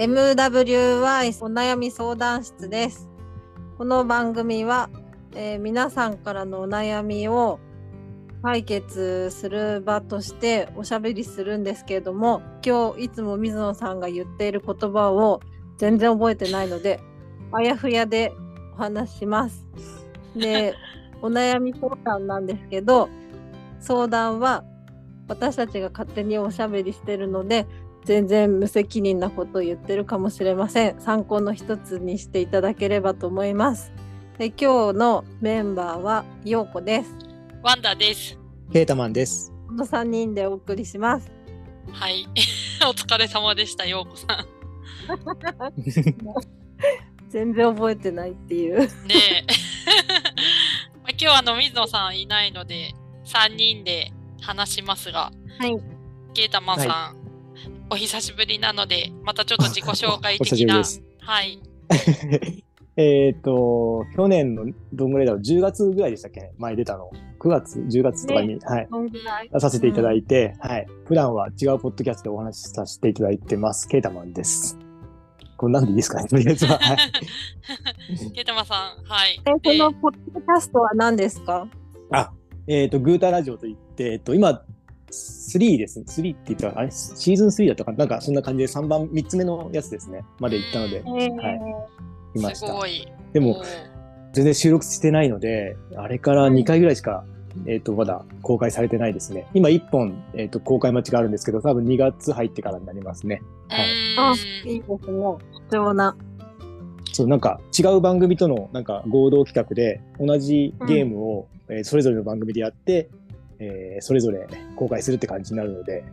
[0.00, 3.10] MWI お悩み相談室です。
[3.76, 4.88] この番組は、
[5.34, 7.60] えー皆さんからのお悩みを
[8.42, 15.42] 解決する場としておしゃべりするんですけれども、今日いつも水野さんが言っている言葉を
[15.76, 16.98] 全然覚えてないので、
[17.52, 18.32] あやふやで
[18.72, 19.66] お話しします。
[20.34, 20.76] で、
[21.20, 23.10] お悩み相談なんですけど、
[23.80, 24.64] 相談は
[25.28, 27.66] 私たちが勝手におしゃべりしてるので、
[28.04, 31.00] 全然無責任なことを言ってるかもしれません。
[31.00, 33.92] 参考の一つにしていただければと思います。
[34.38, 37.14] で今日のメンバーはようこです。
[37.62, 38.38] ワンダです。
[38.72, 39.52] ケータマンです。
[39.68, 41.30] この3人でお送りします。
[41.92, 42.26] はい。
[42.88, 44.46] お疲れ様でした、ようこさん。
[47.28, 48.80] 全然覚えてないっていう。
[48.80, 49.44] ねえ。
[51.02, 52.94] まあ今日はあの水野さんいないので、
[53.26, 55.76] 3人で話しますが、はい。
[56.32, 57.19] ケータマンさん、
[57.90, 60.82] お久しぶりなので、またちょっと自己紹介お久的な。
[60.84, 61.20] しぶりです。
[61.20, 61.58] はい。
[62.96, 67.10] えっと、去年のどんぐらいだろう、10月ぐらいでしたっけね、前出たの。
[67.40, 69.48] 9月、10月とかに、はい、そんぐらい？
[69.50, 70.86] 出させていただいて、はい。
[71.06, 73.88] 普段は違うポッドキャストでお話しさせていただいてます。
[73.88, 74.76] ケータマンです。
[75.56, 76.78] これなんでいいですかね、とりあえずは。
[76.78, 76.96] はい。
[78.34, 79.40] ケータマンさん、はい。
[79.46, 81.66] え、こでのポッドキャストは何ですか？
[82.10, 82.30] あ、
[82.66, 84.62] えっ、と、グータラジオといって、えっ、と、今、
[85.10, 86.00] 3です。
[86.00, 87.98] 3って言ったら、あれ、シーズン3だったかな？
[87.98, 90.24] なんか、そんな感じで3番、3つ目のやつですね。
[90.38, 91.50] まで行ったのでえ、ーは
[92.34, 92.66] いいました。
[92.66, 93.06] すごい。
[93.32, 93.62] でも
[94.32, 97.24] 全然収録してないので、あれから2回ぐらいしか、
[97.66, 99.46] えっ、と、まだ公開されてないですね。
[99.54, 103.42] 今1本、えっ、と、公開待ちがあるんですけど、多分2月入ってからになりますね。
[103.68, 103.86] はい。
[104.18, 105.36] あうー、んいいですね。
[105.70, 106.16] 貴重な。
[107.12, 113.08] そう、なんか違う番組とのなんか合同企画で、同じゲームを、えーそれぞれの番組でやって、
[113.60, 116.04] えーそれぞれ公開するって感じになるので、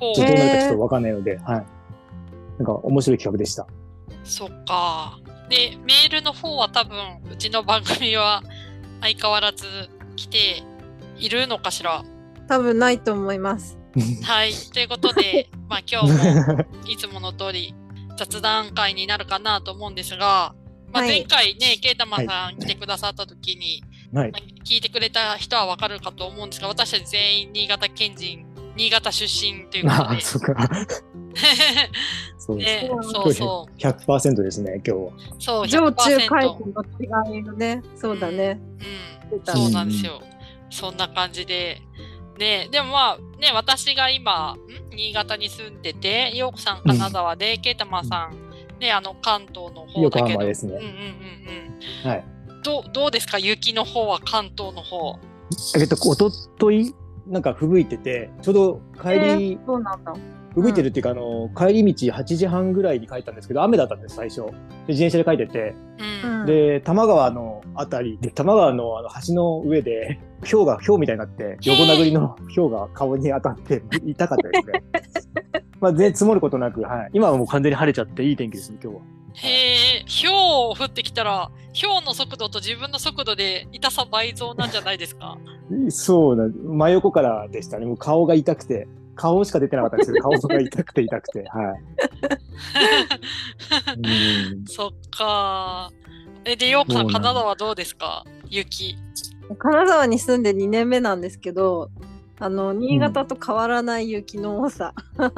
[0.00, 1.66] ほうちょっとどうなるかちょっとわかんないので、はい。
[2.58, 3.66] なんか面白い企画でした。
[4.24, 5.18] そっか。
[5.48, 6.98] で、メールの方は多分、
[7.32, 8.42] うちの番組は
[9.00, 9.64] 相変わらず
[10.16, 10.62] 来て
[11.18, 12.02] いるのかしら？
[12.48, 13.78] 多分ないと思います。
[14.24, 14.52] はい。
[14.52, 16.12] ということで、 まあ今日
[16.56, 17.74] もいつもの通り
[18.16, 20.54] 雑談会になるかなと思うんですが、
[20.92, 23.82] まあ、はい前回ね、ケイタマンさん来てくださった時に、
[24.12, 24.38] はいま。
[24.38, 28.44] あ聞いてくれた人はわかるかと思うんですが、私たち全員新潟県人、
[28.76, 30.20] 新潟出身ということああ、で。
[30.20, 30.54] そっか。
[32.38, 32.84] そうです。
[32.84, 33.78] ね、そうそう。
[33.78, 35.12] 100%ですね、今日は。
[35.38, 37.82] そう、上中100%海の違いがね。
[37.96, 38.60] そうだね。
[39.30, 40.20] うん、そうなんですよ。
[40.70, 41.80] そんな感じで。
[42.38, 44.96] ね、でもまあ、ね、私が今、ん？
[44.96, 50.02] 新潟に住んでて、ようこさん金沢で、ケイタマンさん、ね、あの、関東の方だけど。
[50.02, 52.24] 横浜ですねうんうんうんはい。
[52.58, 52.62] うん。
[52.62, 53.38] どう、どうですか？
[53.38, 55.18] 雪の方は関東の方。
[55.78, 56.94] えっと、おととい、
[57.26, 60.12] なんか吹雪いてて、ちょうど帰り、えーそうなんだ。
[60.54, 64.40] 吹雪いてるっていうか、あの、帰り道8時半ぐらいに帰ったんですけど、雨だったんです、最初。
[64.46, 64.52] で
[64.88, 65.74] 自転車で帰ってて、
[66.24, 66.40] うん。
[66.40, 70.18] うんで、多摩川のあたりで、多摩川のあの橋の上で、
[70.50, 75.62] 氷が、氷みたいになって、横殴りの氷が顔に当たって、痛かったですね。
[75.80, 77.10] まあ、全然積もることなく、はい。
[77.12, 79.02] 今はもう完全に晴れちゃっていい天気ですね、今日は。
[79.34, 85.36] へえ、氷降ってきたら、氷の速度と自分の速度で痛さ倍増なんじゃないですか？
[85.90, 87.86] そうな、真横からでしたね。
[87.86, 91.82] もう顔が痛くて、顔しか出てなかったんですけど、 顔が痛くて痛くて、はい。
[93.98, 94.64] うん。
[94.66, 95.90] そっか。
[96.44, 98.24] え、で、ようこさん、金沢どうですか？
[98.48, 98.96] 雪。
[99.58, 101.90] 金沢に住んで2年目なんですけど、
[102.40, 104.94] あの新潟と変わらない雪の多さ。
[105.18, 105.30] あ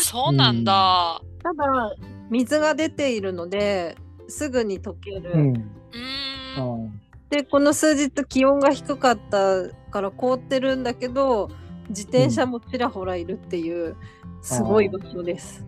[0.00, 1.20] そうなんだ。
[1.42, 1.94] ただ
[2.30, 3.96] 水が出ているので
[4.28, 5.32] すぐに溶ける。
[5.34, 7.00] うん。
[7.30, 11.50] でこの数日気温が低かったから凍ってるんだけど
[11.90, 13.96] 自転車もちらほらいるっていう
[14.42, 15.64] すごい場所です。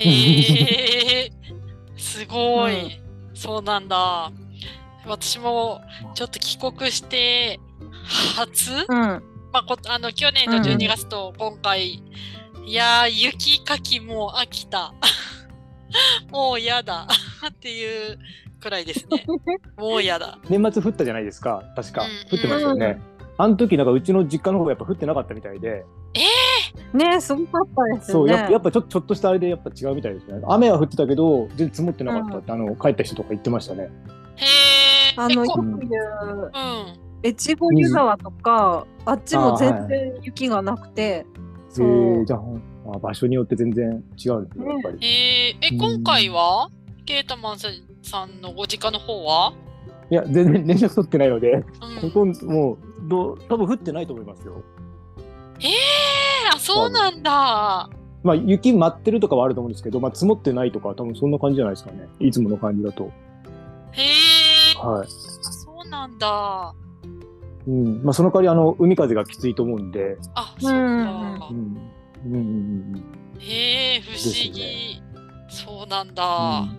[0.00, 1.30] ええ
[1.96, 3.00] すごい、
[3.34, 4.30] そうなんだ。
[5.04, 5.80] 私も
[6.14, 7.58] ちょっと帰国して
[8.36, 8.96] 初、うん、
[9.52, 12.02] まあ、こあの去年の12月と今回、
[12.64, 14.92] いやー雪かきもう飽きた。
[16.30, 17.06] もう嫌だ
[17.48, 18.18] っていう
[18.60, 19.24] くらいですね。
[19.76, 20.38] もう嫌だ。
[20.48, 22.02] 年末降ったじゃないですか、確か。
[22.02, 23.00] うん降ってましたよね。
[23.40, 25.84] あの時なんかうちの実家の方がやっぱ降ってなかったみたいで、
[26.92, 28.40] ねすごかったですそう、よね。
[28.40, 30.40] やっぱやっぱちょちょっとしたあれでやっぱ違うみたいですね。
[30.48, 33.84] 雨は降ってたけど、全然積もってなかったって、あの、帰った人とか言ってましたね。
[33.84, 35.14] へえ。
[35.16, 37.28] あのよく言ううん。
[37.28, 41.26] 越後湯沢とか、あっちも全然雪がなくて、へ
[41.70, 42.40] そうえじゃあ、
[42.94, 44.98] あ場所によって全然違うんですね、やっぱり。
[45.06, 46.70] えー、え、うん今回は？
[47.06, 49.52] ケータマンさんのご実家の方は？
[50.10, 54.62] いや、全然連絡取ってないので、うんここもう、どう多分降ってないと思いますよ。
[55.60, 57.90] えー、あ、そうなんだ。
[58.22, 62.08] まあ雪舞ってるとかはあると思うんですけど、まあ積もってないとかは多分そんな感じじゃないですかね。
[62.20, 63.10] いつもの感じだと。
[63.92, 65.06] へえ、はい。
[65.06, 66.74] あそうなんだ。
[67.66, 68.02] うん。
[68.02, 71.48] まあその代わりあの、海風がきついと思うんで、あ、そうか。
[71.50, 71.76] うん。
[72.26, 73.04] うんうんうん
[73.40, 74.52] へえ、不思議。
[74.52, 75.02] で
[75.48, 76.60] すそうなんうだ。
[76.60, 76.78] ん。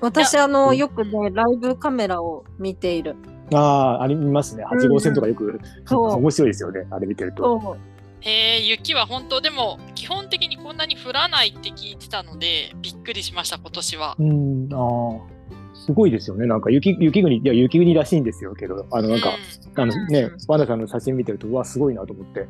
[0.00, 3.16] 私、あの、うんよくね、ライブカメラを見ている。
[3.52, 4.64] ああ、ありますね。
[4.64, 6.86] 8号線とかよく、そう 面白いですよね。
[6.90, 7.76] あれ見てると。
[8.20, 14.16] へえ、雪は本当でも基本的にこんなに降らないって聞いてたのでびっくりしました今年は。
[14.18, 15.40] うん、ああ。
[15.74, 16.46] すごいですよね。
[16.46, 19.30] なんか雪、雪国、いや、雪国らしいんですよけど、あの、なんか、
[19.76, 22.46] あのねうん、ワンダさんの写真見てると、うわ、すごいなと思って。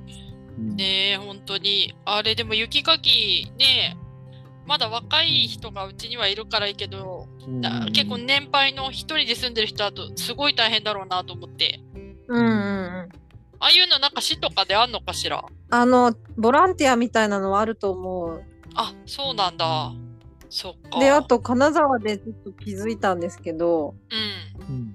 [0.58, 0.76] うん。
[0.76, 1.94] ねえ本当に。
[2.04, 3.96] あれでも雪かきね
[4.66, 7.60] まだ若い人がうちにはいるからいいけど、うん。
[7.60, 11.80] だ結構年配の一人で住んでる人だとすごい大変だろうなと思って。
[11.94, 13.08] うんうんうん。
[13.62, 15.44] ああいうのなんか市とかであんのかしら？
[15.70, 18.42] あの、ボランティアみたいなのはあると思う。
[18.74, 19.92] あそうなんだ。
[20.48, 20.98] そっか。
[20.98, 23.94] で、あと、金沢でちょっと気づいたんですけど、
[24.68, 24.74] うん。
[24.74, 24.94] うん。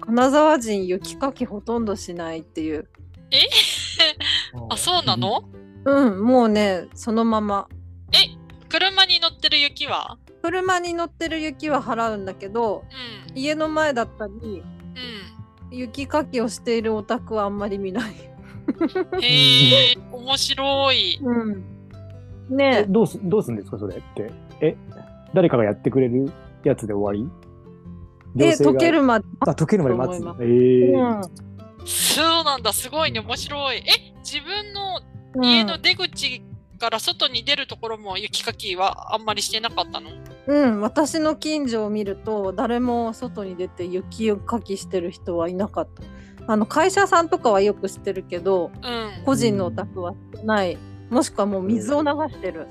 [0.00, 2.88] 金沢人雪かきほとんどしないっていう。
[4.70, 5.44] あそうなの？
[5.84, 7.68] うん、もうね、そのまま。
[8.68, 10.18] 車に乗ってる雪は？
[10.42, 12.84] 車に乗ってる雪は払うんだけど、
[13.30, 14.62] うん家の前だったり、うん
[15.70, 18.12] 雪かきをしているお宅はあんまり見ない。
[19.20, 21.18] へえ、面白い。
[21.22, 21.64] うん。
[22.52, 24.32] えねどうす、どうすんですか、それって？
[24.60, 24.76] え、
[25.34, 26.30] 誰かがやってくれる
[26.64, 27.30] やつで終わり？
[28.36, 29.26] え、行政が溶けるまで。
[29.40, 30.24] あ、溶けるまで待つ。
[30.42, 31.20] ええうん
[31.86, 33.78] そうなんだ、すごいね、面白い。
[33.78, 33.82] え、
[34.18, 35.00] 自分の
[35.34, 36.42] うん家の出口
[36.78, 40.10] から外に出るところも雪かきはあんまりしてなかったの？
[40.46, 46.52] うん、私の近所を見ると誰も外に出て雪をかきしてる人はいなかった。
[46.52, 49.24] あの会社さんとかはよく知ってるけどうん。
[49.24, 50.78] 個人のお宅はしてない
[51.10, 52.68] もしくはもう水を流してる。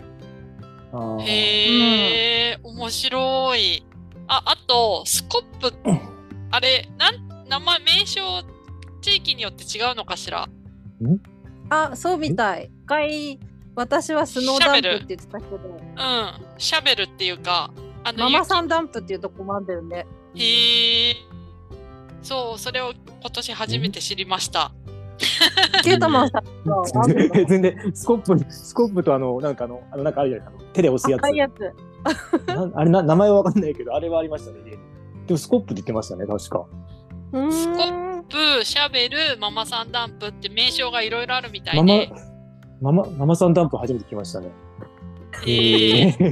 [1.20, 3.86] へえ、面白い。
[4.28, 5.74] あ、あと、スコップ、
[6.52, 8.22] あれ、なん、名前、名称、
[9.06, 10.50] 地域によって違うのかしら？
[11.70, 12.66] あそうみたい。
[12.66, 13.40] 一回
[13.76, 16.34] 私はスノーダンプって言ってたけどうん。
[16.58, 17.72] シャベルっていうか、
[18.04, 20.08] あの、ママさんダンプっていうとこもあるんだよね。
[20.34, 21.16] 雪へえ。
[22.24, 24.72] そう、それを今年初めて知りました。
[25.84, 30.72] ケータマンさんはあるの全然、スコップ、スコップとあの、なんかあの、あの、なんかあるじゃないですか。
[30.74, 32.48] 手で押すやいやつ。
[32.48, 34.78] なんあれな、名前はわかんないけど、あれはありましたね、家に。
[35.28, 36.66] でも、スコップって言ってましたね、確か。
[37.34, 42.12] うーんスコプ、シャベル、ママさんダンプって名称がいろいろあるみたいママで。、
[42.82, 44.52] ママ、ママさんダンプ初めて聞きましたね。
[45.46, 46.12] へえ。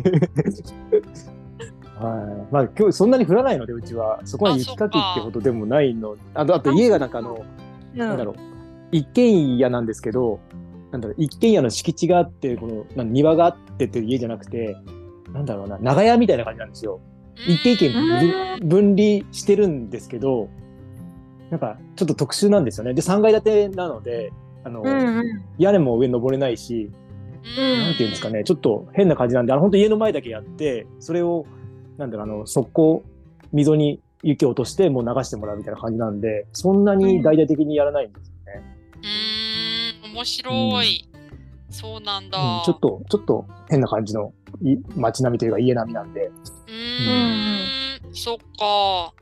[2.00, 2.54] はい。
[2.54, 4.20] まあ、今日そんなに降らないので、うちは。
[4.26, 6.18] そこは雪かきってことでもないの。
[6.34, 7.46] あと、あと家がなんかあの、
[7.96, 8.36] なんだろう。
[8.92, 10.40] 一軒家なんですけど、
[10.92, 14.76] なんだろう、一軒家の敷地があって、この、なん庭があってっていう家じゃなくて、
[15.34, 17.00] なんだろうな、長屋みたいな感じなんですよ。
[17.48, 20.50] 一軒一軒分離してるんですけど、
[21.54, 22.96] なんかちょっと特殊なんですよね。
[22.96, 24.34] で、3階建てなので、
[24.64, 26.90] あの、うんうん屋根も上登れないし、
[27.58, 31.46] うんなんていうんですかね、ちょっと変な感じなんで、あの、本当家の前だけやって、それを、
[32.00, 33.04] なんだろう、あの、速攻、
[33.52, 38.64] 溝に雪を落として、もう流してもらうみたいな感じなんで、そんなに大々的にやらないんですよね。
[40.04, 41.08] うーん、面白い。
[41.70, 42.40] そうなんだ。
[42.40, 44.34] うんちょっと、ちょっと変な感じの
[44.64, 46.26] い街並みというか家並みなんで。
[46.26, 49.14] うーん、そっか。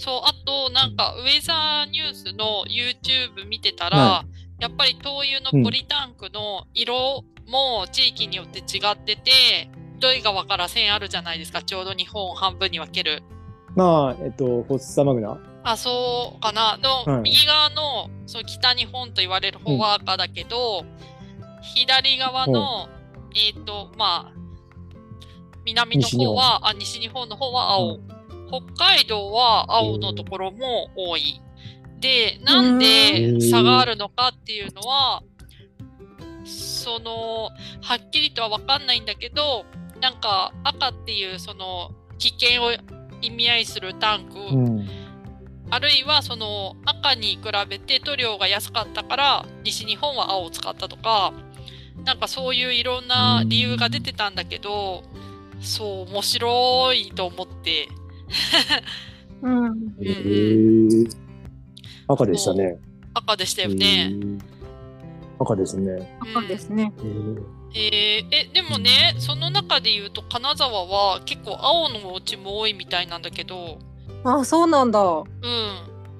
[0.00, 4.24] そう、あと、なんか、ウェザーニュースの YouTube 見てたら、は
[4.58, 13.22] やっぱり灯油のポリタンクの色も地域によって違ってて、どい川から線あるじゃないですか、ちょうど日本を半分に分ける。
[13.76, 15.38] まあ、えっと、フォッサマグナ。
[15.64, 16.78] あ、そうかな。
[16.78, 20.84] の、はい右側のそう北日本と言われる方は赤だけど、
[21.62, 22.88] 左側の、
[23.34, 24.40] えっ、と、まあ、
[25.66, 27.96] 南の方は、あ、西日本の方は青。
[27.96, 28.19] う
[28.50, 31.40] 北海道は青のところも多い。
[32.00, 35.22] で、なんうでん差があるのかっていうのは、
[36.44, 37.50] その、
[37.82, 39.64] はっきりとは分かんないんだけど、
[40.00, 42.72] なんか赤っていうその危険を
[43.20, 44.88] 意味合いするタンク、うん。
[45.70, 51.32] あるいはその赤に比べて塗料が安かったから西日本は青を使ったとか
[52.04, 55.04] なんかそういういろんな理由が出てたんだけど
[55.60, 57.88] そう面白いと思って
[59.42, 59.66] うん
[60.00, 61.16] へー
[62.08, 62.78] 赤でしたね。
[63.14, 64.10] 赤でしたよへね。
[64.12, 64.40] ー
[65.38, 66.18] 赤ですね。
[66.34, 66.92] 赤ですね。
[67.74, 73.78] えーえでもねその中で言うと金沢は結構青のお家も多いみたいなんだけど
[74.24, 75.00] あ、そうなんだ。
[75.00, 75.26] うん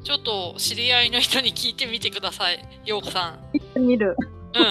[0.02, 3.40] ちょっと知り合いの人に聞いてみてください陽子さん。
[3.52, 4.16] 見てみる。
[4.54, 4.62] うん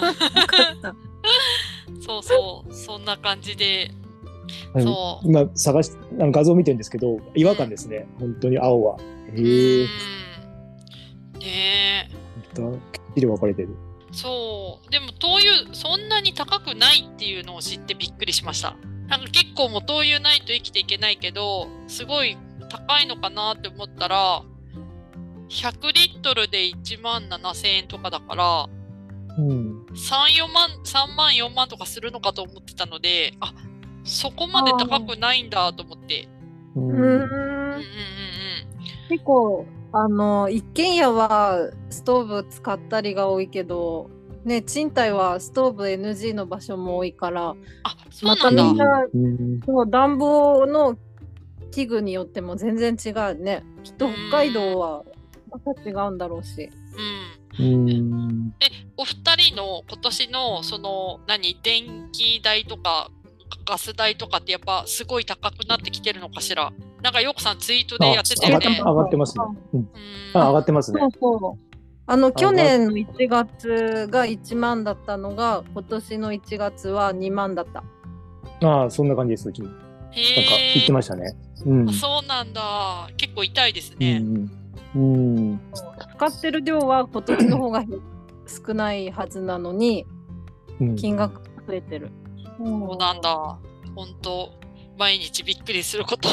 [2.02, 3.99] そうそう、そんな感じで、うん
[4.78, 8.98] そう今探しあの画像見てるんですけど違和感ですね、本当に青は。
[9.00, 9.84] へえ。
[9.84, 9.88] うん
[11.40, 12.14] ねえ。
[12.56, 13.70] 本当きっちり分かれてる。
[14.12, 14.92] そう。
[14.92, 18.76] でも灯油そんなに高くないっていうのを知ってびっくりしました。
[19.08, 22.38] なんか結構もう灯油ないと生きていけないけど、すごい
[22.70, 24.44] 高いのかなって思ったら、
[25.50, 28.70] 100リットルで1万7000円とかだから、
[29.38, 29.86] うん。
[29.94, 33.54] 3、4万、3万、4万とかするのかと思ってたので、あ、
[34.10, 36.28] そこまで高くないんだと思って。
[36.76, 36.80] う。
[36.80, 37.90] うんうんうんうんん
[39.10, 44.10] 結構あの一軒家はストーブ使ったりが多いけど
[44.46, 48.64] ね賃貸はストーブ NG の場所も多いからあ、そうまなんだ。
[48.64, 49.62] たみんなうん。
[49.66, 50.96] そう暖房の
[51.72, 55.04] 器具によっても全然違うねきっと北海道は
[55.52, 56.70] また違うんだろうし
[57.58, 57.66] うん。
[57.66, 58.54] うん。
[58.96, 63.10] お二人の今年のその何電気代とか
[63.66, 66.72] ガス代とかってやっぱすごい高くなってきてるのかしら？
[67.02, 68.82] なんかよくさんツイートでやってたよね。
[68.84, 69.44] 上がってますね。
[69.74, 69.80] うん。
[69.80, 69.90] うん
[70.34, 71.08] あ上がってますねそ。
[71.08, 71.60] うそう
[72.12, 77.84] あのが去年の1月が1万だったのが今年の1月は2万だった
[78.68, 79.68] ああ、そんな感じです、うちも。
[79.70, 80.92] なんかへ言ってえ。
[80.92, 81.36] ましたね。
[81.66, 81.94] うんあ。
[81.94, 83.10] そうなんだ。
[83.16, 84.20] 結構痛いですうね。
[84.20, 84.52] ん。
[84.96, 85.62] うん。
[86.18, 87.84] 使ってる量は今年の方が
[88.68, 90.06] 少ないはずなのに
[90.82, 90.96] うん。
[90.96, 92.10] 金額が増えてる。
[92.60, 93.58] そうなんだ。
[93.96, 94.52] 本当
[94.98, 96.28] 毎日びっくりすること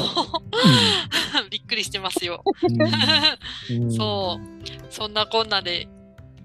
[1.50, 2.42] びっくりしてますよ。
[3.96, 4.66] そう。
[4.90, 5.88] そんなこんなで、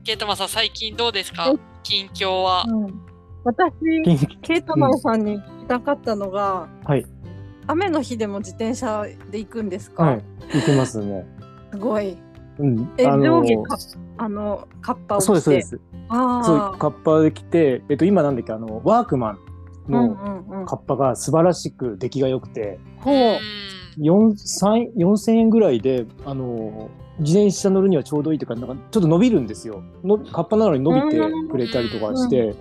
[0.04, 1.52] ケイタマさん最近どうですか？
[1.54, 2.64] え近況は。
[2.68, 3.02] うん、
[3.44, 3.74] 私、
[4.04, 7.06] 金ケイタマンさんに聞きたかったのが、はい。
[7.68, 10.24] 雨の日でも自転車で行くんですか、はい。
[10.54, 11.26] 行きますね。
[11.72, 12.18] すごい。
[12.60, 12.94] うん。
[12.98, 13.78] え、あの上下か
[14.18, 15.26] あのカッパを着て。
[15.26, 15.80] そうです、そうです。
[16.10, 16.76] あそう、あ。
[16.78, 19.51] カッパで来て、えっと、今なんだっけ、あの、ワークマンうん
[19.90, 20.66] のうんうん。
[20.66, 23.40] カッパが素晴らしく出来が良くて、ほう。
[24.00, 29.84] 4 3 4000円ぐらいで、あの、自転車乗るにはちょうどいいというか、なんかちょっと伸びるんですよ。
[30.04, 31.20] のカッパなのに伸びて
[31.50, 32.56] くれたりとかして、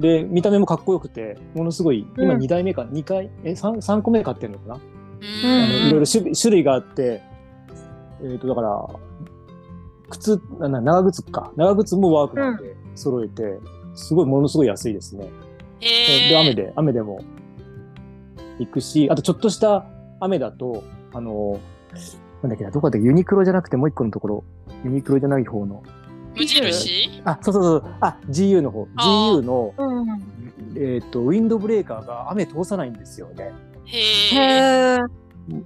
[0.00, 7.22] で、見た目もかっこよくて、ものすごい、今うん2台目か、2回、え、3、三個目買ってるのかな、うんあのうんいろいろ種類種類があって、
[8.22, 8.86] えっ、と、だから、
[10.10, 11.52] 靴、長靴か。
[11.56, 13.58] 長靴もワークマンで揃えて、
[13.94, 15.28] すごい、ものすごい安いですね。
[15.82, 16.54] へで、雨え。
[16.54, 17.20] で、雨でも
[18.58, 19.84] 行くし、あとちょっとした
[20.20, 21.60] 雨だと、あの、
[22.42, 24.44] なんだっけな、どこだっけ、ユニクロじゃなくてもう一個のところ、
[24.84, 25.82] ユニクロじゃない方の、
[26.34, 27.22] 無印？
[27.24, 30.32] あ、そうそうそう、あ、GU の方、GU の、うん。
[30.76, 33.52] えっ、と、ウィンドブレーカーが雨通さないんですよね。
[33.84, 34.98] へへえ。
[34.98, 35.22] え。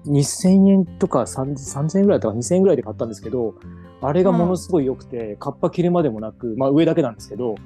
[0.07, 3.55] 2000円とか3000 3000円ぐらいとか2000円ぐらいで買ったんですけど、
[4.01, 7.57] あれがものすごい良くて、カッパ切れまでもなく、まあ上だけなんですけど、うん。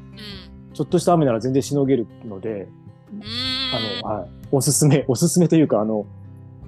[0.80, 2.66] ちょっとした雨なら全然しのげるので、
[3.12, 3.22] うん
[4.02, 6.06] あの、はい、おすすめ、 おすすめというか、あの、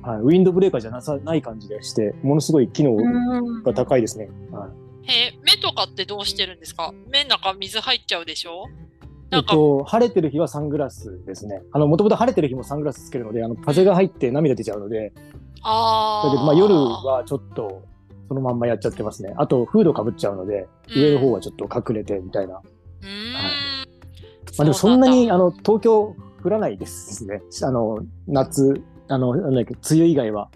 [0.02, 4.28] はい、ウィンドブレーカーじゃなさない感じでして、ものすごい機能うんが高いですね。
[4.50, 4.69] は
[5.07, 6.92] い、へえ、目とかってどうしてるんですか？
[7.11, 8.66] 目の中水入っちゃうでしょ？
[9.31, 11.62] えっと、晴れてる日はサングラスですね。
[11.73, 15.14] あの、もともと晴れてる日もサングラスつけるので、あの、風が入って涙出ちゃうので、
[15.62, 16.26] ああ。
[16.26, 17.81] だけど、まあ夜はちょっと、
[18.28, 19.33] そのまんまやっちゃってますね。
[19.38, 22.57] あと、フードかぶっちゃうので、上の方はちょっと隠れてみたいな。
[22.57, 23.62] うーん。
[24.59, 27.42] まあでもそんなに、うあの、東京降らないですね。
[27.62, 30.49] あの、夏、あの、なんだっけ、梅雨以外は。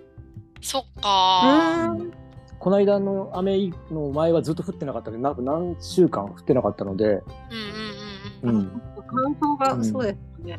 [0.60, 2.00] そっかー。
[2.00, 2.26] うん
[2.58, 8.58] この間の雨の前はずっと降ってなかったので、なんか何週間降ってなかったので、うんうんうんうん。
[8.58, 8.82] うん。
[9.06, 10.58] 乾燥が、うんそうですね。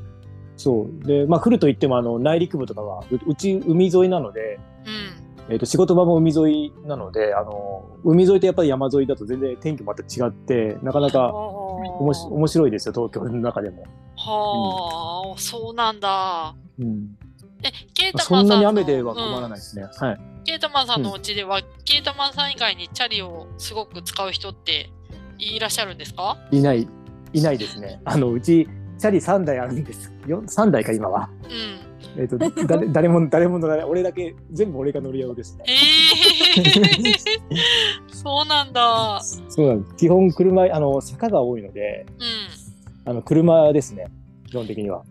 [0.55, 1.05] そう。
[1.05, 5.53] で、まあ降ると言っても、あの、内陸部とかは、ううち海沿いなので、うん。
[5.53, 11.33] えっ、と、仕事場も海沿いなので、あの、海沿いとやっぱり山沿いだと全然天気また違って、なかなか
[11.99, 13.83] おもしは面白いですよ、東京の中でも。
[14.17, 16.55] あ、そうなんだ。
[16.79, 17.17] うん。
[17.63, 18.39] え、ケイタマンさんの。
[18.39, 19.41] そんなに雨では困らい。
[19.41, 19.83] ないですね。
[19.83, 20.19] はい。
[20.45, 24.89] ケイタマンさんのお家では、ケイタマンさん以外にチャリをすごく使う人って
[25.39, 26.37] いらっしゃるんですか？
[26.51, 26.87] いない、
[27.33, 28.01] いないですね。
[28.05, 28.67] あの、うち、
[28.97, 30.11] チャリ3台あるんです。
[30.25, 31.29] よ3台か、今は。
[31.43, 31.86] うん。
[32.17, 33.85] えっ、と、誰 誰も、誰も乗らない。
[33.85, 35.63] 俺だけ、全部俺が乗り合うですね。
[35.67, 35.73] へ
[36.61, 37.13] え。
[38.11, 39.21] そうなんだ。
[39.21, 39.95] そうなんです。
[39.95, 42.05] 基本車、あの、坂が多いので、
[43.05, 43.11] うん。
[43.11, 44.07] あの、車ですね。
[44.49, 45.03] 基本的には。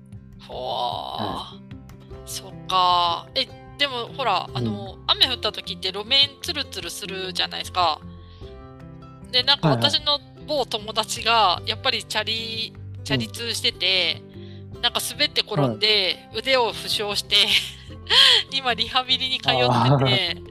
[0.48, 1.66] ほわー
[2.26, 3.26] そっか。
[3.34, 3.46] え、
[3.78, 8.00] でもほら、あの、雨降った時って路面ツルツルするじゃないですか。
[9.30, 12.72] で、なんか私の某友達が、やっぱりチャリ、
[13.04, 14.22] チャリ通してて、
[14.86, 17.34] なんか滑って転んで、腕を負傷して、
[18.56, 19.52] 今リハビリに通っ
[19.98, 20.42] てて、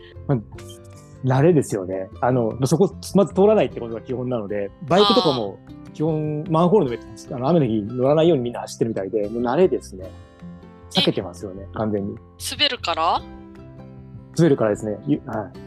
[1.24, 2.10] 慣れですよね。
[2.20, 5.58] あの、そこ、まず通らないってことが基本なので、バイクとかも
[5.94, 7.00] 基本、マンホールの上
[7.34, 10.12] あの雨の日乗らないようにみんな走ってるみたいで、もう慣れですね。
[10.90, 12.18] 避けてますよね、完全に。
[12.52, 13.22] 滑るから？
[14.38, 14.98] 滑るからですね。
[15.08, 15.65] ゆはい。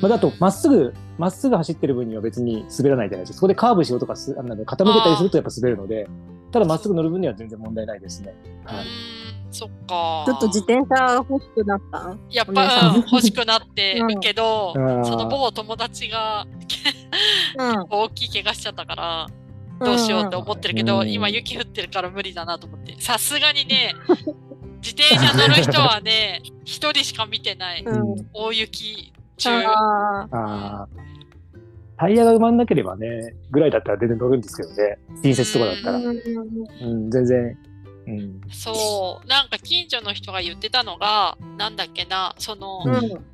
[0.00, 3.34] まあ、だと、まっすぐ、まっすぐ走ってる分には別に滑らないじゃないですか。
[3.36, 6.08] そこでカーブしようとかす、あの傾けたりするとやっぱ滑るので、
[6.52, 8.34] ただまっすぐ乗る分には全然問題ないですね。
[8.64, 8.78] はい。
[8.78, 8.88] うーん
[9.50, 10.24] そっか。
[10.26, 12.16] ちょっと自転車欲しくなった？
[12.30, 16.46] やっぱ、うん欲しくなってるけど、うんその某友達が
[17.58, 17.86] うん。
[17.90, 19.26] 大きい怪我しちゃったから、
[19.80, 22.94] どうしようって思ってるけど、うん今雪降ってるから無理だなと思って。
[23.00, 23.94] さすがにね、
[24.82, 27.82] 自転車乗る人はね、一人しか見てない。
[27.84, 28.28] うん。
[28.34, 29.50] 大雪中。
[29.50, 30.88] あああ。
[31.98, 34.98] タイヤが埋まんなければね、ぐらいだったら全然乗るんですけどね。
[35.22, 35.98] 新雪とかだったら。
[35.98, 37.58] ーうん、全然。
[38.06, 38.40] うん。
[38.50, 39.26] そう。
[39.26, 43.24] なんか近所の人が言ってたのが、なんだっけな、その、うんうん。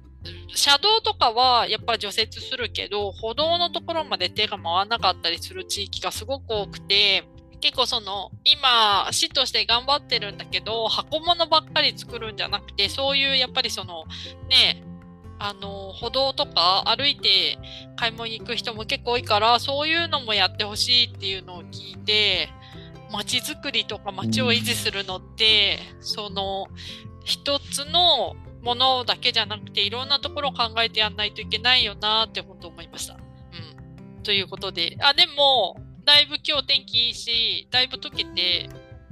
[0.49, 7.25] 車道とかはやっぱ除雪するけど、歩道のところまで手が回らなかったりする地域がすごく多くて、
[7.61, 14.05] 結構その、今、市として頑張ってるんだけど、箱物ばっかり作るんじゃなくて、そういうやっぱりその、
[14.49, 14.83] ね、
[15.39, 17.59] あの、歩道とか歩いて
[17.97, 22.49] 買い物に行く人も結構多いから、そういうのもやってほしいっていうのを聞いて、
[23.11, 26.67] 街づくりとか街を維持するのって、その、
[27.25, 33.15] 一つのものだけじゃなくて、いろんなところを考えてやんないといけないよなって本当思いました。
[33.15, 34.23] うん。
[34.23, 38.69] ということで、あ、でも、だいぶ今日天気いいし、だいぶ溶けて、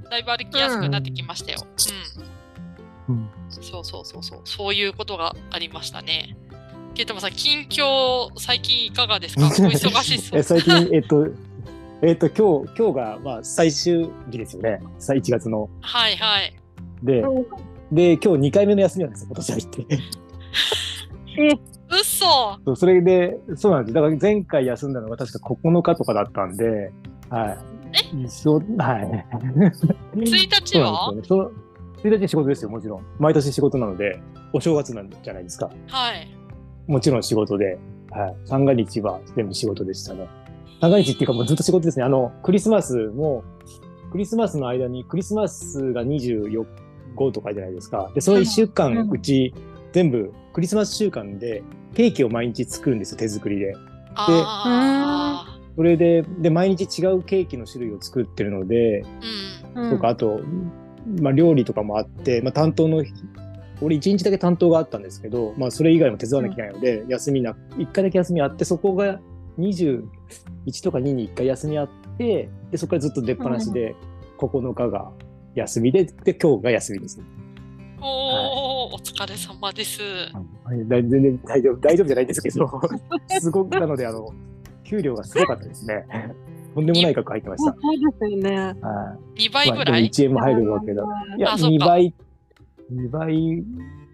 [0.09, 1.59] だいぶ歩きやすくなってきましたよ。
[1.63, 2.32] うん。
[3.79, 4.41] うんそうそうそうそう。
[4.45, 6.35] そういうことがありましたね。
[6.93, 9.45] ケイタマさん、近況、最近いかがですか？
[9.47, 10.43] お忙しそえう。
[10.43, 11.27] 最近、えっと、
[12.01, 14.79] えっと、今日、今日が、まあ、最終日ですよね。
[14.99, 15.69] さ1月の。
[15.81, 16.53] はいはい。
[17.01, 17.23] で、
[17.91, 19.97] で、今日2回目の休みなんですよ、今年入って。
[21.89, 22.25] 嘘
[22.65, 23.93] そうそれで、そうなんです。
[23.93, 26.91] だから前回休んだのが確か9日とかだったんで、
[27.29, 27.57] は
[28.13, 28.23] い。
[28.25, 29.25] 一緒、はい。
[30.17, 31.55] 1日そうはなんですよね。
[32.03, 33.05] そ1日仕事ですよ、もちろん。
[33.17, 34.19] 毎年仕事なので、
[34.51, 35.71] お正月なんじゃないですか。
[35.87, 36.27] はい。
[36.85, 37.79] もちろん仕事で、
[38.11, 38.35] はい。
[38.45, 40.27] 三が日は全部仕事でしたね。
[40.81, 42.03] 三が日っていうかもうずっと仕事ですね。
[42.03, 43.43] あの、クリスマスも、
[44.11, 46.65] クリスマスの間に、クリスマスが24
[47.15, 48.11] 日とかじゃないですか。
[48.13, 49.53] で、その1週間うち、
[49.93, 51.63] 全部、クリスマス週間で、
[51.95, 53.75] ケーキを毎日作るんですよ、手作りで。
[54.15, 59.05] あそれで、で、毎日違うケーキの種類を作ってるので、
[59.73, 59.81] あ。
[59.81, 59.89] うん。
[59.91, 60.41] とか、あと、
[61.05, 63.03] まあ、料理とかもあって、まあ、担当の、
[63.81, 69.19] 俺一日だけ担当があったんですけど、まあ、それ以外も手伝わなきゃいけないので、休みな、一回だけ休みあって、そこが
[69.59, 70.03] 21
[70.83, 73.95] とか2に一回休みあって、で、そこからずっと出っ放しで、
[74.37, 75.11] 9日が
[75.55, 77.25] 休みで、で、今日が休みですね。
[78.01, 80.01] おー、お疲れ様です。
[80.01, 82.69] はいだ全然大丈夫、大丈夫じゃないんですけど、
[83.39, 84.29] すごく、なので、あの、
[84.83, 86.05] 給料がすごかったですね。
[86.73, 87.71] とんでもない額入ってました。
[87.71, 88.57] そうですよね。
[88.81, 91.03] はい2倍ぐらい？1円も入るわけだ。
[91.37, 92.13] いや、あそうか2倍、
[92.91, 93.33] 2倍、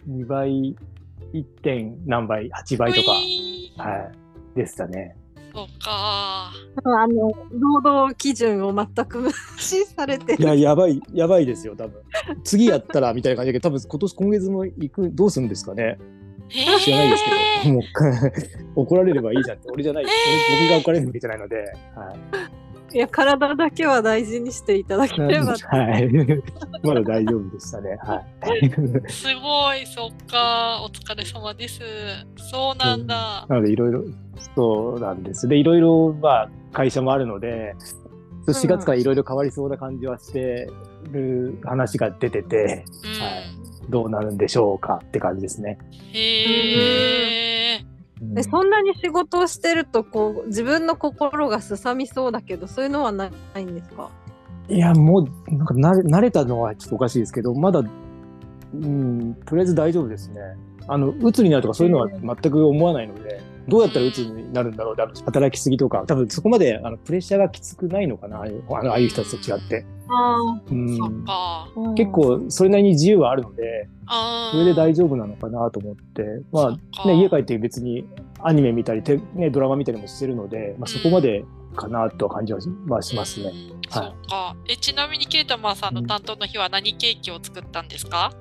[0.09, 0.75] 2倍、
[1.33, 1.43] 1.
[1.61, 4.11] 点何倍、8倍とかは
[4.55, 5.15] い、でしたね。
[5.53, 6.51] そうか。
[6.83, 12.01] あの、労働基準を全く無視されていや、やばい、やばいですよ、多分。
[12.43, 15.97] 次やったらみたいな感じだけど、多分今年、今月も行く、どうするんですかね。
[16.49, 21.69] え知らないですーけど、 もう、 怒られればいいじゃんって、俺じゃない、俺僕が怒られるわけじゃないので、はい。
[22.91, 25.55] いや、体だけは大事にしていただければ。
[25.69, 26.09] はい。
[26.83, 27.97] まだ大丈夫でしたね。
[28.01, 29.11] はい。
[29.11, 30.81] すごい、そっか。
[30.83, 31.81] お疲れ様です。
[32.37, 33.45] そうなんだ。
[33.47, 34.03] なので、いろいろ、
[34.55, 35.47] そうなんです。
[35.47, 37.75] で、いろいろ、まあ、会社もあるので、
[38.47, 40.67] そう4月からいろいろ変わりそうな感じはして
[41.11, 43.21] る話が出てて、うん。
[43.21, 43.58] はい
[43.89, 45.77] どうなるんでしょうかって感じですね。
[46.13, 47.79] へえ。
[48.21, 54.09] うんえそんなに仕事をしてるとこう自分の心がすさみそうだけどそういうのはないんですか？
[54.67, 57.85] いや、もう、なんか慣れ慣れたのはちょっとおかしいですけど、まだ、う
[58.77, 60.41] ん、とりあえず大丈夫ですね。
[60.87, 69.85] あの、鬱になるとかそういうのは全く思わないので、どうやったら鬱になるんだろうって働きすぎとか、多分そこまであのプレッシャーがきつくないのかな、ああいうあのああいう人たちと違って。
[70.09, 71.95] あうん。
[71.95, 73.87] 結構それなりに自由はあるので、
[74.51, 77.07] それで大丈夫なのかなと思って、まあ、か。
[77.07, 78.05] ね、家帰って別に
[78.41, 83.51] アニメ見たり、てね、ドラマ見たりもしてるので、まあ、そこまでかなとは感じはし,、まあ、しますね。
[83.73, 84.55] うんそっか。
[84.67, 88.31] え、ちなみにケイタマンさんの担当の日は何ケーキを作ったんですか？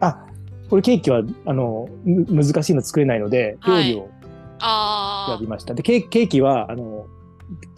[0.00, 0.24] あ、
[0.70, 3.88] これケーキは、あの、む難しいの作れないので、料はい。
[3.88, 4.08] 理を
[4.60, 5.74] やありました。
[5.74, 7.06] でケーキ、ケーキは、あの、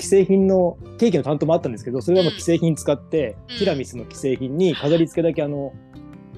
[0.01, 5.73] 既製品の、ケーキの担当もあったんですけど、それはもう既製品使って、うんティラミスの既製品に飾り付けだけあの、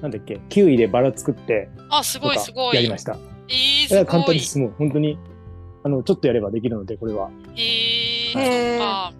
[0.01, 1.99] なんだっけ、キウイでバラ作って、あ。
[1.99, 2.75] あ、すごいすごい。
[2.75, 3.17] やりました。
[3.47, 4.39] えー、すごい簡単で。
[4.39, 4.59] す。
[4.59, 5.17] もう本当に、
[5.83, 7.29] あの、ちょっとやればできるので、これは。
[7.55, 9.13] へへーえ、そっか。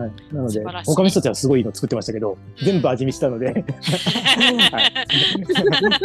[0.00, 0.12] はい。
[0.34, 3.64] なので他の人たちはすごいの作ってましたけど、全部味見したので、 はい、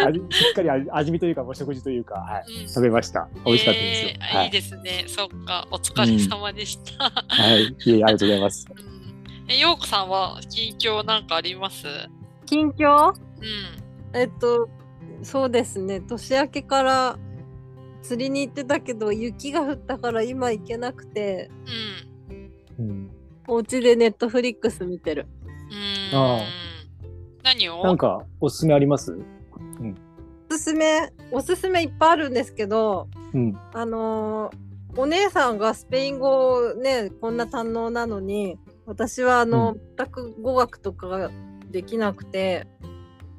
[0.07, 3.27] 味しっかり味味見というか、もう食事というか、はい、うん食べました。
[3.45, 4.09] 美味しかったですよ。
[4.09, 4.47] えーはいい。
[4.49, 5.03] いですね。
[5.07, 5.67] そっか。
[5.71, 7.09] お疲れ様でした。
[7.09, 7.63] はい。
[7.63, 8.67] いえいえ、ありがとうございます。
[8.75, 8.85] うん
[9.47, 11.85] え、ようこさんは近況なんかあります？
[12.47, 13.09] 近況？
[13.09, 14.19] うん。
[14.19, 14.67] えっと、
[15.21, 16.01] そうですね。
[16.01, 17.19] 年明けから
[18.01, 22.14] 釣りに行ってたけど、雪が降ったから今行けなくて、うん。
[23.47, 23.55] うん。
[23.55, 25.27] お家でネットフリックス見てる。
[26.11, 26.39] うーんああ
[27.43, 27.83] 何を？
[27.83, 29.17] なんか、おすすめあります？
[30.51, 33.57] おすすめ、おすすめいっぱいあるんですけど、うん。
[33.73, 34.57] あのー
[34.97, 41.29] お姉さんがスペイン語をね、こんな堪能なのに、私はあの、う全く語学とかが
[41.69, 42.65] できなくて、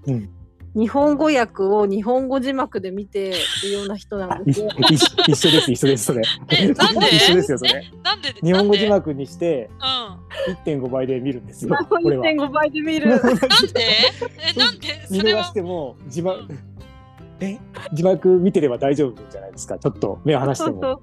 [0.06, 0.30] うん
[0.76, 3.32] 日本語訳を日本語字幕で見て
[3.64, 4.62] るような人なんです
[5.26, 6.22] 一緒です、一緒です、それ。
[6.50, 7.06] えなんで？
[7.16, 7.90] 一緒ですよ、それ。
[8.02, 8.34] なんで？
[8.42, 9.70] 日本語字幕にして
[10.64, 11.74] で1.5倍で見るんですよ。
[11.88, 12.26] これは。
[12.26, 13.10] 1.5倍で見る。
[13.10, 13.18] うん。
[13.18, 13.38] なんで？
[14.54, 15.06] え、なんで？
[15.10, 16.42] 見逃しても字幕、
[17.40, 17.58] え？
[17.94, 19.78] 字幕見てれば大丈夫じゃないですか？
[19.78, 20.82] ちょっと目を離しても。
[20.82, 21.00] そう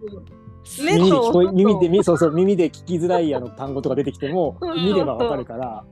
[0.66, 5.84] そう目耳にと聞こえ耳でみそうそう耳で聞きづらいあの単語とか出てきてもうん見ればわかるから、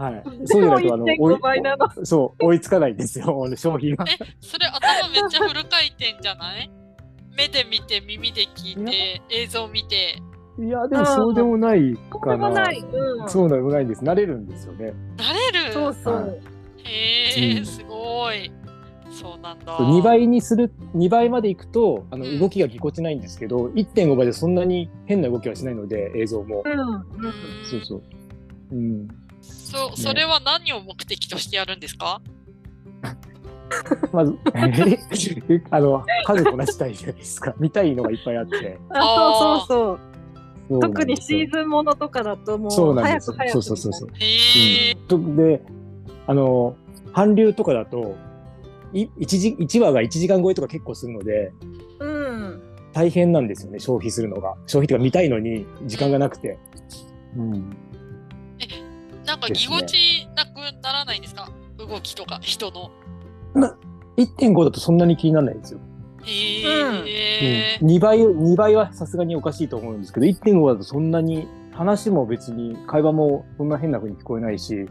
[0.00, 0.22] はい。
[0.40, 1.88] でそうじゃもないとあの追い1.5倍なの。
[2.06, 3.46] そう追いつかないんですよ。
[3.56, 4.04] 商品が。
[4.08, 6.70] え、それ頭めっちゃフル回転じゃない？
[7.36, 10.20] 目で見て、耳で聞いて、映像見て、
[10.58, 12.36] いやでもそうでもないそうかな。
[12.36, 12.78] でもない。
[12.80, 13.28] うん。
[13.28, 14.02] そうでもないんです。
[14.04, 14.92] 慣れるんですよね。
[15.16, 15.72] なれる？
[15.72, 16.10] そうそ。
[16.12, 16.42] はいう
[16.82, 18.50] へえ、うんすごい。
[19.12, 19.76] そうなんだ。
[19.78, 26.62] 2倍にする2倍までいくとあのうん動きがぎこちないんですけど、1.5倍でそんなに変な動きはしないので映像も。
[26.64, 26.72] うん。
[26.72, 27.04] うん
[27.70, 28.02] そうそう。
[28.72, 29.08] うん。
[29.70, 32.20] そそれは何を目的としてやるんですか？
[34.12, 34.92] まず、え？
[35.70, 37.54] あの、数こなしたいじゃないですか。
[37.58, 38.78] 見たいのがいっぱいあって。
[38.90, 39.98] あ、そうそう
[40.68, 40.80] そう。
[40.80, 44.08] 特にシーズンものとかだともそううなんですよ早く早くそうそうそうそう。
[44.18, 45.62] へえ、とで、
[46.26, 46.76] あの、
[47.12, 48.16] 韓流とかだと、
[48.92, 51.52] い一時一話が1時間超えとか結構するので、
[52.00, 52.60] うん。
[52.92, 54.54] 大変なんですよね、消費するのが。
[54.66, 56.58] 消費とか見たいのに時間がなくて。
[57.36, 57.76] うん。
[59.30, 61.48] なんかぎこちなくならないんですか？
[61.78, 62.90] 動きとか人の。
[64.16, 65.78] 1.5だとそんなに気にならないですよ。
[66.24, 74.90] へえ、うん、2倍、2倍はさすがにおかしいと思うんですけど、1.5だとそんなに話も別に会話もそんな変な風に聞こえないし、うん。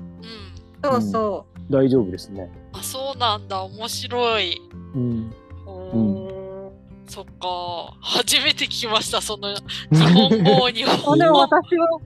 [0.84, 2.50] そうそ大丈夫ですね。
[2.72, 3.62] あ、そうなんだ。
[3.62, 4.58] 面白い。
[4.96, 5.32] うん。
[7.08, 7.94] そっか。
[8.02, 9.22] 初めて聞きました。
[9.22, 11.40] その日本語、日本でも語。
[11.42, 12.00] 私は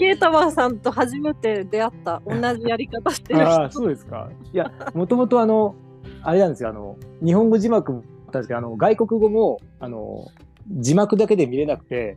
[0.00, 2.22] ケイタマンさんと初めて出会った。
[2.26, 3.80] 同じやり方してるああ、人。
[3.80, 4.30] そうですか。
[4.52, 5.74] いや、もともとあの、
[6.22, 10.28] あれなんですよ、あの、日本語字幕も確かにあの、外国語も、あの、
[10.70, 12.16] 字幕だけで見れなくて、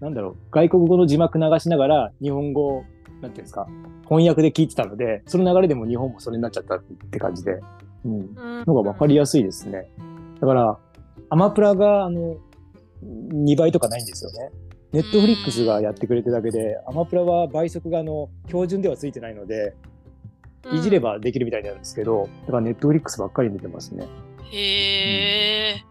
[0.00, 2.84] なんだろう、外国語の字幕流しながら、日本語、
[3.22, 3.66] なんていうんですか、
[4.04, 7.60] 翻訳で聞いてたので、その流れでも日本もそれになっちゃったって感じで、
[8.04, 9.88] うん、うんのが分かりやすいですね。
[10.40, 10.78] だから、
[11.30, 12.36] アマプラが、あの、
[13.04, 14.50] 2倍とかないんですよね。
[14.96, 19.74] ネットフリックスがやってくれてるだけで、アマプラは倍速があの、標準ではついてないので、
[20.72, 24.08] いじればできるみたいなんですけど、だからネットフリックスばっかり見てますね。
[24.50, 25.84] へえ。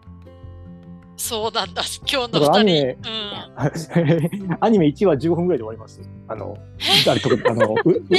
[1.18, 1.84] そうなんだ。
[2.12, 3.12] 今日だからアニメ人。
[3.12, 3.14] う
[4.48, 4.58] ん。
[4.60, 6.02] アニメ1話15分ぐらいで終わります。
[6.28, 6.58] あの、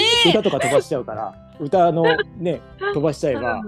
[0.30, 2.04] 歌とか飛ばしちゃうから、歌の
[2.38, 2.60] ね、
[2.94, 3.60] 飛ばしちゃえば、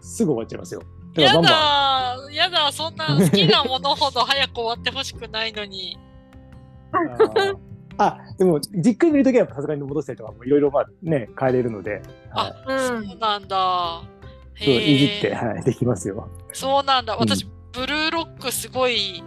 [0.00, 0.82] すぐ終わっちゃいますよ。
[1.16, 1.32] や。
[1.42, 5.98] だやだ、そんな好きなものほど早く終わってほしくないのに。
[8.00, 14.02] あでも、じっくり見るときはさすがに戻したりとかもいろいろまあね、変えれるので、はあ、うんそうなんだ。
[14.60, 15.34] い、そういじっへて、え。
[15.34, 16.28] はい、できますよ。
[16.52, 17.14] そうなんだ。
[17.14, 19.22] うん私、ブルーロックすごい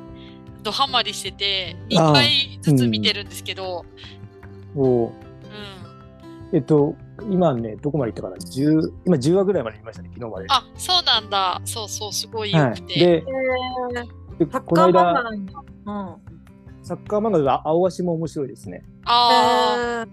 [0.64, 3.84] ドハマりしてて、2あー回ずつ見てるんですけど、
[4.76, 5.12] おうん。
[6.54, 6.96] えっと、
[7.30, 10.46] 今ね、どこまで行ったかな ?10、今10話ぐらいまで見ましたね、昨日まで。
[10.50, 11.62] あ、そうなんだ。
[11.66, 12.74] そうそう、すごい良はい。
[12.74, 13.00] くて。
[13.00, 13.24] で、
[14.40, 15.24] でサッこの間。
[15.86, 16.31] うん。
[16.92, 18.84] サッカー漫画では青足も面白いですね。
[19.06, 20.08] ああ。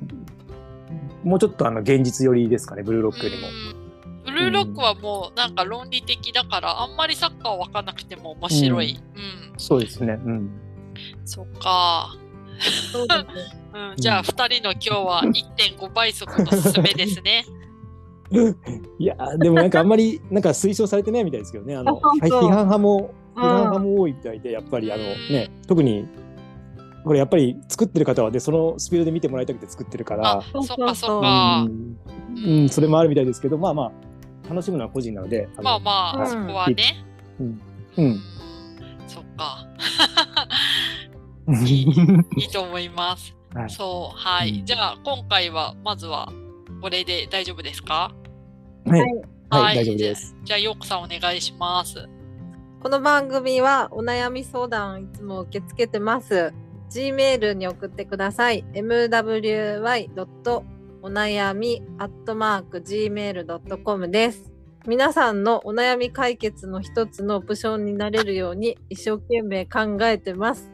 [1.25, 3.49] もうちょっとあの現実寄りですかね、ブルーロックよりも。
[3.49, 3.89] うん
[4.25, 9.01] ブルーロックはもうなんか論理的だから、あんまりサッカー分かんなくても面白い。
[9.17, 9.59] うん。
[9.59, 10.21] そうですね。
[10.23, 10.51] うん。
[11.25, 12.15] そっか。
[12.93, 13.07] そう
[13.95, 17.47] ん、じゃあ、2人の今日は1.5倍速のすすめですね。
[19.01, 21.75] いやー、でもなんかあんまりなんか推奨されてないみたいですけどね。
[21.75, 26.07] あの、批判派も、うん批判派も多いみたいで、やっぱりあのね、特に、
[27.05, 31.63] これやっぱり作ってる方はね、そのスピードで見てもらいたくて作ってるからあ、、そうそっかそっうか。
[31.65, 31.97] ん、
[32.47, 37.05] うん、それもあるみたいですけど、まあまあ、楽しむのは個人なので、まあまあ、うんそこはね。
[37.97, 38.21] うん。
[39.07, 39.45] そっか。
[39.45, 40.49] は
[41.67, 41.83] い
[42.37, 43.35] いいと思います。
[43.55, 44.51] はいそう、はい。
[44.59, 46.31] うんじゃあ、今回は、まずは、
[46.83, 48.13] これで大丈夫ですか？
[48.87, 49.01] はい、
[49.51, 50.37] ははいい、大丈夫です。
[50.45, 52.07] じゃあ、ようこさんお願いします。
[52.83, 56.53] この番組はお悩み相談いつも受け付けてます。
[56.91, 58.65] Gmail に送ってください。
[58.73, 60.09] mwy.
[61.01, 61.81] お悩み
[62.73, 64.53] gmail.com です。
[64.87, 70.73] 皆さんのお悩み解決の一つのオプションになれるように一生懸命考えてます。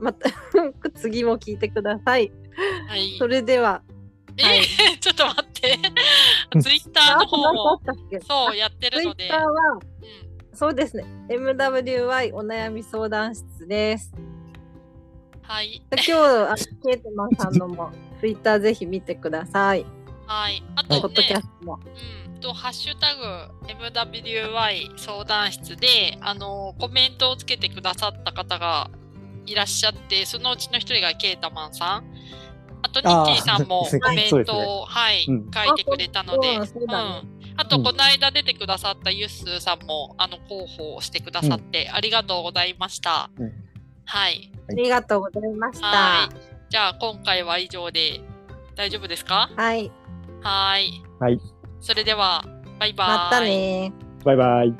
[0.00, 0.30] また
[0.96, 2.32] 次も聞いてください。
[2.88, 3.16] はい。
[3.18, 3.82] それでは。
[4.38, 4.62] えはい
[5.00, 5.78] ちょっと待って。
[6.60, 7.80] ツイッターの方も、
[8.26, 9.46] そう、やってるので Twitter。
[9.46, 11.04] はうんそうですね。
[11.28, 14.12] MWY お悩み相談室です。
[15.48, 15.82] はい。
[15.88, 19.86] で 今日、あのケイトマンさんのも Twitter ぜひ見てください。
[20.26, 20.62] はい。
[20.76, 21.80] あポッとねドキャス、トも。
[22.34, 23.24] うん、と、ハッシュタグ
[23.66, 28.90] MWY 相談室で、あの、コメントをつけてくださった方が
[29.46, 32.04] いらっしゃって、そのうちの一人がケータマンさん。
[32.82, 37.22] あと、ニッキーさんも コメントを、はい、うん書いてくれたので、うだね
[37.56, 43.30] あと、うんこの間出てくださったユッスーさんも、あの、広報をしてくださって、ありがとうございました。
[43.38, 43.67] うん
[44.10, 44.50] はい。
[44.70, 45.86] ありがとうございました。
[45.86, 46.36] はい。
[46.70, 48.20] じゃあ、今回は以上で
[48.74, 49.50] 大丈夫ですか？
[49.54, 49.92] はい。
[50.40, 50.90] はい。
[51.20, 51.38] はい。
[51.80, 52.42] それでは、
[52.78, 53.08] バイバイ。
[53.08, 53.92] またね
[54.24, 54.74] バイバイ。